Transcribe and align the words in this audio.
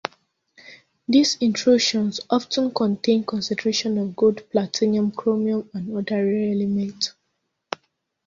These 1.07 1.35
intrusions 1.41 2.21
often 2.27 2.73
contain 2.73 3.23
concentrations 3.23 3.99
of 3.99 4.15
gold, 4.15 4.41
platinum, 4.49 5.11
chromium 5.11 5.69
and 5.75 5.95
other 5.95 6.25
rare 6.25 6.53
elements. 6.53 7.11